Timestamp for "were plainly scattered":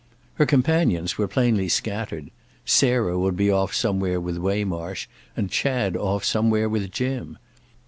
1.19-2.31